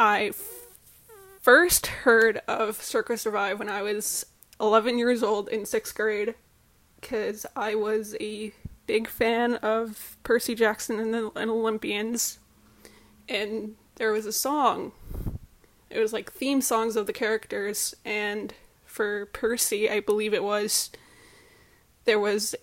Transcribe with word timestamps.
I 0.00 0.30
first 1.42 1.86
heard 1.88 2.40
of 2.48 2.80
Circa 2.80 3.18
Survive 3.18 3.58
when 3.58 3.68
I 3.68 3.82
was 3.82 4.24
11 4.58 4.96
years 4.96 5.22
old 5.22 5.50
in 5.50 5.66
sixth 5.66 5.94
grade 5.94 6.34
because 6.98 7.44
I 7.54 7.74
was 7.74 8.16
a 8.18 8.54
big 8.86 9.06
fan 9.06 9.56
of 9.56 10.16
Percy 10.22 10.54
Jackson 10.54 10.98
and 10.98 11.12
the 11.12 11.30
and 11.36 11.50
Olympians. 11.50 12.38
And 13.28 13.76
there 13.96 14.10
was 14.10 14.24
a 14.24 14.32
song. 14.32 14.92
It 15.90 15.98
was 15.98 16.14
like 16.14 16.32
theme 16.32 16.62
songs 16.62 16.96
of 16.96 17.06
the 17.06 17.12
characters. 17.12 17.94
And 18.02 18.54
for 18.86 19.26
Percy, 19.26 19.90
I 19.90 20.00
believe 20.00 20.32
it 20.32 20.42
was, 20.42 20.88
there 22.06 22.18
was 22.18 22.54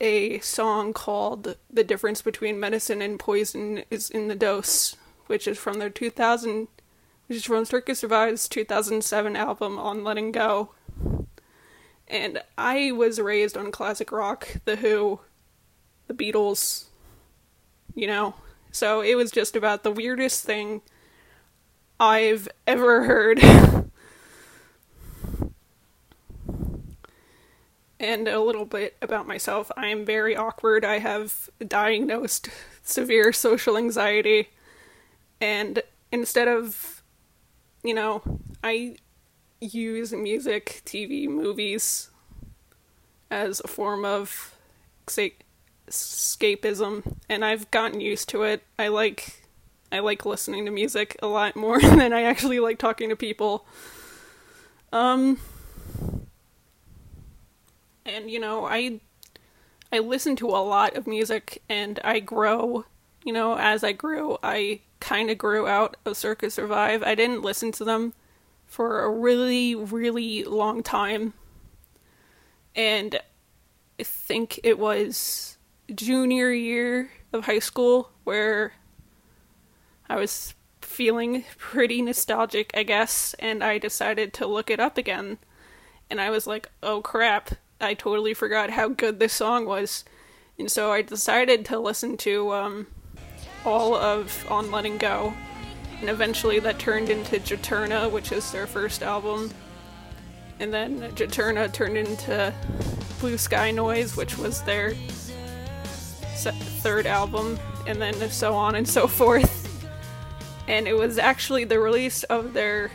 a 0.00 0.38
song 0.38 0.92
called 0.92 1.56
The 1.68 1.82
Difference 1.82 2.22
Between 2.22 2.60
Medicine 2.60 3.02
and 3.02 3.18
Poison 3.18 3.82
is 3.90 4.10
in 4.10 4.28
the 4.28 4.36
Dose, 4.36 4.94
which 5.26 5.48
is 5.48 5.58
from 5.58 5.80
their 5.80 5.90
2000, 5.90 6.68
which 7.26 7.38
is 7.38 7.44
from 7.44 7.64
Circa 7.64 7.94
Survive's 7.94 8.48
2007 8.48 9.36
album 9.36 9.78
On 9.78 10.04
Letting 10.04 10.32
Go. 10.32 10.70
And 12.06 12.42
I 12.58 12.92
was 12.92 13.20
raised 13.20 13.56
on 13.56 13.72
classic 13.72 14.12
rock, 14.12 14.56
The 14.64 14.76
Who, 14.76 15.20
The 16.06 16.14
Beatles, 16.14 16.84
you 17.94 18.06
know. 18.06 18.34
So 18.70 19.00
it 19.00 19.14
was 19.14 19.30
just 19.30 19.56
about 19.56 19.82
the 19.84 19.92
weirdest 19.92 20.44
thing 20.44 20.82
I've 21.98 22.48
ever 22.66 23.04
heard. 23.04 23.42
and 28.00 28.28
a 28.28 28.40
little 28.40 28.66
bit 28.66 28.96
about 29.00 29.26
myself. 29.26 29.70
I 29.76 29.88
am 29.88 30.04
very 30.04 30.36
awkward. 30.36 30.84
I 30.84 30.98
have 30.98 31.48
diagnosed 31.66 32.48
severe 32.82 33.32
social 33.32 33.76
anxiety. 33.76 34.50
And 35.40 35.82
instead 36.12 36.48
of, 36.48 37.02
you 37.84 37.94
know, 37.94 38.22
I 38.64 38.96
use 39.60 40.12
music, 40.12 40.82
TV, 40.84 41.28
movies 41.28 42.10
as 43.30 43.60
a 43.60 43.68
form 43.68 44.04
of 44.04 44.56
escapism, 45.06 47.16
and 47.28 47.44
I've 47.44 47.70
gotten 47.70 48.00
used 48.00 48.28
to 48.30 48.42
it. 48.42 48.64
I 48.78 48.88
like 48.88 49.42
I 49.92 50.00
like 50.00 50.26
listening 50.26 50.64
to 50.64 50.70
music 50.70 51.16
a 51.22 51.26
lot 51.26 51.54
more 51.54 51.80
than 51.80 52.12
I 52.12 52.22
actually 52.22 52.58
like 52.58 52.78
talking 52.78 53.10
to 53.10 53.16
people. 53.16 53.66
Um 54.92 55.38
and 58.06 58.30
you 58.30 58.40
know, 58.40 58.66
I 58.66 59.00
I 59.92 59.98
listen 59.98 60.36
to 60.36 60.48
a 60.48 60.64
lot 60.64 60.96
of 60.96 61.06
music 61.06 61.62
and 61.68 62.00
I 62.02 62.20
grow, 62.20 62.84
you 63.24 63.32
know, 63.32 63.56
as 63.56 63.84
I 63.84 63.92
grew, 63.92 64.38
I 64.42 64.80
kind 65.04 65.28
of 65.28 65.36
grew 65.36 65.68
out 65.68 65.98
of 66.06 66.16
Circa 66.16 66.50
Survive. 66.50 67.02
I 67.02 67.14
didn't 67.14 67.42
listen 67.42 67.72
to 67.72 67.84
them 67.84 68.14
for 68.64 69.04
a 69.04 69.10
really, 69.10 69.74
really 69.74 70.44
long 70.44 70.82
time. 70.82 71.34
And 72.74 73.20
I 74.00 74.02
think 74.02 74.58
it 74.64 74.78
was 74.78 75.58
junior 75.94 76.50
year 76.50 77.10
of 77.34 77.44
high 77.44 77.58
school 77.58 78.12
where 78.24 78.72
I 80.08 80.16
was 80.16 80.54
feeling 80.80 81.44
pretty 81.58 82.00
nostalgic, 82.00 82.70
I 82.74 82.82
guess, 82.82 83.34
and 83.38 83.62
I 83.62 83.76
decided 83.76 84.32
to 84.34 84.46
look 84.46 84.70
it 84.70 84.80
up 84.80 84.96
again. 84.96 85.36
And 86.08 86.18
I 86.18 86.30
was 86.30 86.46
like, 86.46 86.70
oh 86.82 87.02
crap, 87.02 87.50
I 87.78 87.92
totally 87.92 88.32
forgot 88.32 88.70
how 88.70 88.88
good 88.88 89.20
this 89.20 89.34
song 89.34 89.66
was. 89.66 90.06
And 90.58 90.70
so 90.70 90.92
I 90.92 91.02
decided 91.02 91.66
to 91.66 91.78
listen 91.78 92.16
to 92.18 92.54
um, 92.54 92.86
all 93.64 93.94
of 93.94 94.46
On 94.50 94.70
Letting 94.70 94.98
Go 94.98 95.34
and 96.00 96.10
eventually 96.10 96.58
that 96.60 96.78
turned 96.78 97.08
into 97.08 97.38
Juturna, 97.38 98.10
which 98.10 98.30
is 98.30 98.52
their 98.52 98.66
first 98.66 99.02
album. 99.02 99.50
And 100.60 100.72
then 100.72 101.00
Juturna 101.12 101.72
turned 101.72 101.96
into 101.96 102.52
Blue 103.20 103.38
Sky 103.38 103.70
Noise, 103.70 104.16
which 104.16 104.36
was 104.36 104.60
their 104.64 104.94
third 106.34 107.06
album, 107.06 107.58
and 107.86 108.02
then 108.02 108.14
so 108.30 108.54
on 108.54 108.74
and 108.74 108.86
so 108.86 109.06
forth. 109.06 109.62
And 110.68 110.86
it 110.86 110.94
was 110.94 111.16
actually 111.16 111.64
the 111.64 111.80
release 111.80 112.22
of 112.24 112.52
their, 112.52 112.90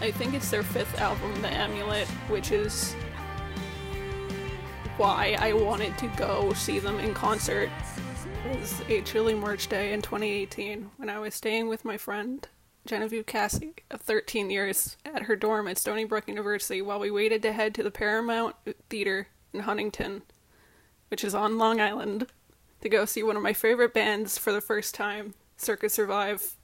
I 0.00 0.12
think 0.12 0.34
it's 0.34 0.50
their 0.50 0.62
fifth 0.62 1.00
album, 1.00 1.42
The 1.42 1.52
Amulet, 1.52 2.06
which 2.28 2.52
is 2.52 2.94
why 4.96 5.36
I 5.40 5.54
wanted 5.54 5.98
to 5.98 6.06
go 6.16 6.52
see 6.52 6.78
them 6.78 7.00
in 7.00 7.14
concert 7.14 7.70
it 8.24 8.60
was 8.60 8.82
a 8.88 9.00
chilly 9.02 9.34
March 9.34 9.68
day 9.68 9.92
in 9.92 10.02
2018 10.02 10.90
when 10.96 11.08
I 11.08 11.18
was 11.18 11.34
staying 11.34 11.68
with 11.68 11.84
my 11.84 11.96
friend 11.96 12.46
Genevieve 12.86 13.26
Cassie 13.26 13.74
of 13.90 14.00
13 14.00 14.50
years 14.50 14.96
at 15.04 15.22
her 15.22 15.36
dorm 15.36 15.68
at 15.68 15.78
Stony 15.78 16.04
Brook 16.04 16.28
University 16.28 16.82
while 16.82 16.98
we 16.98 17.10
waited 17.10 17.42
to 17.42 17.52
head 17.52 17.74
to 17.74 17.82
the 17.82 17.90
Paramount 17.90 18.56
Theater 18.88 19.28
in 19.52 19.60
Huntington, 19.60 20.22
which 21.08 21.24
is 21.24 21.34
on 21.34 21.58
Long 21.58 21.80
Island, 21.80 22.26
to 22.80 22.88
go 22.88 23.04
see 23.04 23.22
one 23.22 23.36
of 23.36 23.42
my 23.42 23.52
favorite 23.52 23.94
bands 23.94 24.38
for 24.38 24.52
the 24.52 24.60
first 24.60 24.94
time, 24.94 25.34
Circa 25.56 25.88
Survive. 25.88 26.56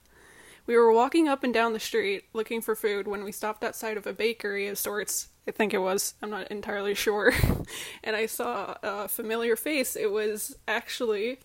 We 0.67 0.77
were 0.77 0.93
walking 0.93 1.29
up 1.29 1.45
and 1.45 1.55
down 1.55 1.73
the 1.73 1.81
street 1.81 2.25
looking 2.33 2.61
for 2.61 2.75
food 2.75 3.09
when 3.09 3.25
we 3.25 3.33
stopped 3.33 3.65
outside 3.65 3.97
of 3.97 4.07
a 4.07 4.13
bakery 4.13 4.69
of 4.69 4.79
sorts. 4.79 5.29
I 5.47 5.51
think 5.51 5.73
it 5.73 5.79
was, 5.79 6.15
I'm 6.21 6.31
not 6.31 6.49
entirely 6.49 6.95
sure. 6.95 7.33
and 8.05 8.15
I 8.15 8.27
saw 8.27 8.77
a 8.83 9.09
familiar 9.09 9.57
face. 9.57 9.97
It 9.97 10.13
was 10.13 10.59
actually 10.69 11.39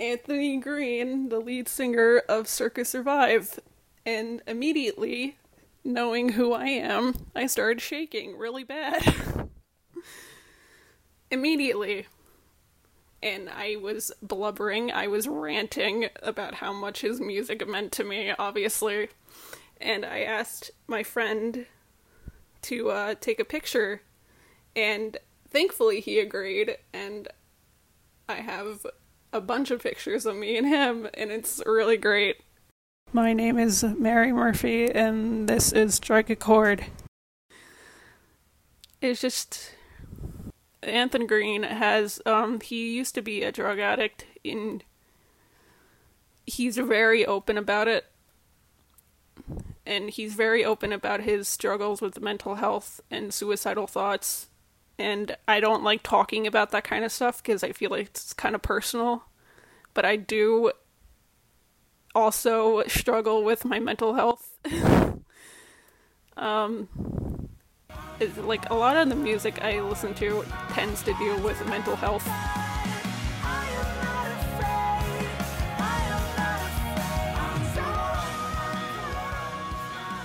Anthony 0.00 0.58
Green, 0.58 1.28
the 1.28 1.40
lead 1.40 1.68
singer 1.68 2.22
of 2.28 2.46
Circa 2.48 2.84
Survive. 2.84 3.58
And 4.06 4.42
immediately, 4.46 5.36
knowing 5.84 6.30
who 6.30 6.52
I 6.52 6.66
am, 6.66 7.14
I 7.34 7.46
started 7.46 7.80
shaking 7.80 8.38
really 8.38 8.64
bad. 8.64 9.02
immediately. 11.30 12.06
And 13.22 13.48
I 13.48 13.76
was 13.76 14.12
blubbering, 14.22 14.92
I 14.92 15.08
was 15.08 15.26
ranting 15.26 16.08
about 16.22 16.54
how 16.54 16.72
much 16.72 17.00
his 17.00 17.20
music 17.20 17.66
meant 17.68 17.90
to 17.92 18.04
me, 18.04 18.32
obviously. 18.38 19.08
And 19.80 20.04
I 20.06 20.20
asked 20.20 20.70
my 20.86 21.02
friend 21.02 21.66
to 22.62 22.90
uh, 22.90 23.14
take 23.20 23.40
a 23.40 23.44
picture, 23.44 24.02
and 24.74 25.16
thankfully 25.48 26.00
he 26.00 26.18
agreed, 26.18 26.78
and 26.92 27.28
I 28.28 28.36
have 28.36 28.84
a 29.32 29.40
bunch 29.40 29.70
of 29.70 29.82
pictures 29.82 30.26
of 30.26 30.36
me 30.36 30.56
and 30.56 30.66
him, 30.66 31.08
and 31.14 31.30
it's 31.30 31.62
really 31.66 31.96
great. 31.96 32.36
My 33.12 33.32
name 33.32 33.58
is 33.58 33.82
Mary 33.82 34.32
Murphy, 34.32 34.90
and 34.90 35.48
this 35.48 35.72
is 35.72 35.94
Strike 35.94 36.30
a 36.30 36.36
Chord. 36.36 36.84
It's 39.00 39.20
just 39.20 39.72
Anthony 40.82 41.26
Green 41.26 41.62
has 41.62 42.20
um 42.26 42.60
he 42.60 42.94
used 42.94 43.14
to 43.14 43.22
be 43.22 43.42
a 43.42 43.52
drug 43.52 43.78
addict 43.78 44.26
and 44.44 44.84
he's 46.46 46.76
very 46.76 47.24
open 47.26 47.58
about 47.58 47.88
it 47.88 48.06
and 49.86 50.10
he's 50.10 50.34
very 50.34 50.64
open 50.64 50.92
about 50.92 51.20
his 51.22 51.48
struggles 51.48 52.00
with 52.00 52.20
mental 52.20 52.56
health 52.56 53.00
and 53.10 53.32
suicidal 53.32 53.86
thoughts 53.86 54.48
and 54.98 55.36
I 55.46 55.60
don't 55.60 55.84
like 55.84 56.02
talking 56.02 56.46
about 56.46 56.70
that 56.72 56.84
kind 56.84 57.04
of 57.04 57.12
stuff 57.12 57.42
because 57.42 57.62
I 57.62 57.72
feel 57.72 57.90
like 57.90 58.06
it's 58.06 58.32
kind 58.32 58.54
of 58.54 58.62
personal. 58.62 59.24
But 59.94 60.04
I 60.04 60.16
do 60.16 60.72
also 62.14 62.82
struggle 62.88 63.44
with 63.44 63.64
my 63.64 63.78
mental 63.78 64.14
health. 64.14 64.58
um, 66.36 66.88
like 68.38 68.68
a 68.70 68.74
lot 68.74 68.96
of 68.96 69.08
the 69.08 69.14
music 69.14 69.62
I 69.62 69.80
listen 69.80 70.14
to 70.14 70.44
tends 70.70 71.02
to 71.04 71.14
deal 71.14 71.38
with 71.40 71.64
mental 71.66 71.94
health. 71.94 72.26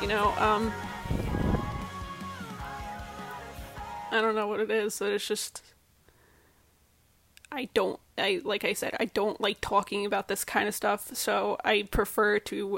You 0.02 0.08
know, 0.08 0.34
um, 0.38 0.74
I 4.13 4.21
don't 4.21 4.36
know 4.36 4.45
what 4.48 4.60
it 4.60 4.69
is, 4.69 5.00
but 5.00 5.12
it's 5.12 5.27
just 5.27 5.63
I 7.51 7.68
don't 7.74 8.00
I 8.15 8.42
like 8.44 8.63
I 8.63 8.74
said, 8.74 8.95
I 9.00 9.06
don't 9.06 9.42
like 9.42 9.57
talking 9.60 10.06
about 10.06 10.27
this 10.27 10.45
kind 10.45 10.68
of 10.68 10.75
stuff, 10.75 11.15
so 11.15 11.57
I 11.65 11.88
prefer 11.89 12.38
to 12.39 12.77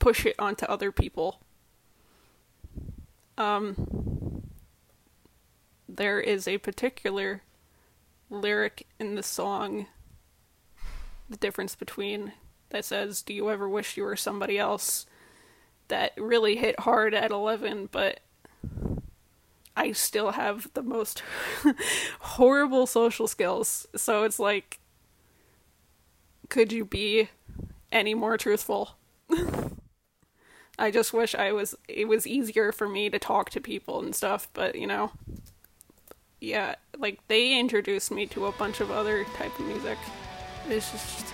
push 0.00 0.26
it 0.26 0.34
onto 0.38 0.66
other 0.66 0.90
people. 0.90 1.40
Um 3.38 4.42
there 5.88 6.18
is 6.20 6.48
a 6.48 6.58
particular 6.58 7.42
lyric 8.28 8.88
in 8.98 9.14
the 9.14 9.22
song 9.22 9.86
the 11.30 11.36
difference 11.36 11.76
between 11.76 12.32
that 12.70 12.84
says 12.84 13.22
do 13.22 13.32
you 13.32 13.48
ever 13.48 13.68
wish 13.68 13.96
you 13.96 14.02
were 14.02 14.16
somebody 14.16 14.58
else 14.58 15.06
that 15.86 16.12
really 16.18 16.56
hit 16.56 16.80
hard 16.80 17.14
at 17.14 17.30
11 17.30 17.88
but 17.92 18.18
I 19.76 19.92
still 19.92 20.32
have 20.32 20.72
the 20.72 20.82
most 20.82 21.22
horrible 22.20 22.86
social 22.86 23.28
skills. 23.28 23.86
So 23.94 24.24
it's 24.24 24.38
like, 24.38 24.80
could 26.48 26.72
you 26.72 26.84
be 26.84 27.28
any 27.92 28.14
more 28.14 28.38
truthful? 28.38 28.96
I 30.78 30.90
just 30.90 31.12
wish 31.12 31.34
I 31.34 31.52
was 31.52 31.74
it 31.88 32.08
was 32.08 32.26
easier 32.26 32.72
for 32.72 32.88
me 32.88 33.10
to 33.10 33.18
talk 33.18 33.50
to 33.50 33.60
people 33.60 34.00
and 34.02 34.14
stuff, 34.14 34.48
but 34.54 34.74
you 34.74 34.86
know. 34.86 35.12
Yeah, 36.40 36.74
like 36.98 37.20
they 37.28 37.58
introduced 37.58 38.10
me 38.10 38.26
to 38.26 38.46
a 38.46 38.52
bunch 38.52 38.80
of 38.80 38.90
other 38.90 39.24
type 39.36 39.58
of 39.58 39.66
music. 39.66 39.98
It's 40.68 40.90
just 40.90 41.26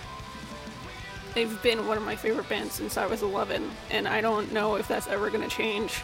they've 1.33 1.61
been 1.61 1.87
one 1.87 1.97
of 1.97 2.03
my 2.03 2.15
favorite 2.15 2.47
bands 2.47 2.73
since 2.73 2.97
I 2.97 3.05
was 3.05 3.21
11, 3.21 3.69
and 3.91 4.07
I 4.07 4.21
don't 4.21 4.53
know 4.53 4.75
if 4.75 4.87
that's 4.87 5.07
ever 5.07 5.29
going 5.29 5.47
to 5.47 5.53
change. 5.53 6.01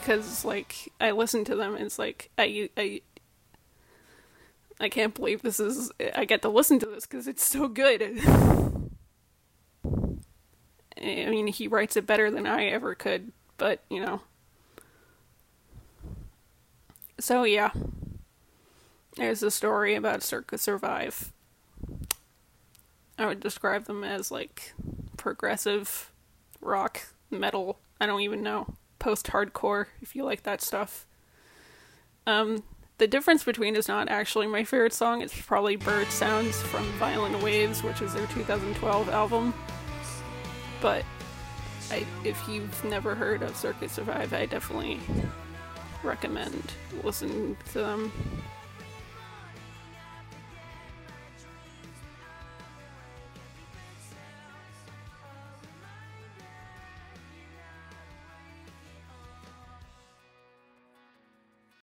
Because 0.00 0.44
like 0.44 0.92
I 1.00 1.10
listen 1.10 1.44
to 1.44 1.54
them, 1.54 1.74
and 1.74 1.84
it's 1.84 1.98
like 1.98 2.30
I 2.38 2.70
I 2.76 3.02
I 4.80 4.88
can't 4.88 5.14
believe 5.14 5.42
this 5.42 5.60
is 5.60 5.92
I 6.14 6.24
get 6.24 6.42
to 6.42 6.48
listen 6.48 6.78
to 6.78 6.86
this 6.86 7.06
because 7.06 7.28
it's 7.28 7.44
so 7.44 7.68
good. 7.68 8.20
I 11.02 11.30
mean, 11.30 11.46
he 11.46 11.68
writes 11.68 11.96
it 11.96 12.06
better 12.06 12.30
than 12.30 12.46
I 12.46 12.66
ever 12.66 12.94
could, 12.94 13.32
but 13.58 13.82
you 13.90 14.00
know. 14.00 14.22
So 17.18 17.44
yeah, 17.44 17.70
there's 19.16 19.42
a 19.42 19.50
story 19.50 19.94
about 19.94 20.22
Circa 20.22 20.56
Survive. 20.56 21.32
I 23.18 23.26
would 23.26 23.40
describe 23.40 23.84
them 23.84 24.02
as 24.02 24.30
like 24.30 24.72
progressive 25.18 26.10
rock, 26.62 27.08
metal. 27.30 27.78
I 28.00 28.06
don't 28.06 28.22
even 28.22 28.42
know 28.42 28.76
post-hardcore 29.00 29.86
if 30.00 30.14
you 30.14 30.24
like 30.24 30.44
that 30.44 30.62
stuff. 30.62 31.06
Um, 32.26 32.62
the 32.98 33.08
difference 33.08 33.42
between 33.42 33.74
is 33.74 33.88
not 33.88 34.08
actually 34.08 34.46
my 34.46 34.62
favorite 34.62 34.92
song. 34.92 35.22
It's 35.22 35.34
probably 35.40 35.74
Bird 35.76 36.06
Sounds 36.08 36.60
from 36.62 36.84
Violent 36.92 37.42
Waves, 37.42 37.82
which 37.82 38.02
is 38.02 38.14
their 38.14 38.26
2012 38.28 39.08
album. 39.08 39.54
But 40.80 41.04
I, 41.90 42.04
if 42.24 42.46
you've 42.48 42.84
never 42.84 43.14
heard 43.14 43.42
of 43.42 43.56
Circa 43.56 43.88
Survive, 43.88 44.32
I 44.32 44.46
definitely 44.46 45.00
recommend 46.02 46.72
listening 47.02 47.56
to 47.72 47.78
them. 47.78 48.12